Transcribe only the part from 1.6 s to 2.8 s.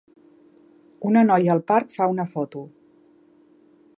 parc fa una foto.